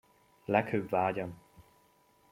[0.45, 1.37] Leghőbb vágyam!